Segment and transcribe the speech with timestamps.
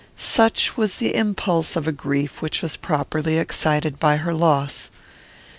[0.17, 4.89] Such was the impulse of a grief which was properly excited by her loss.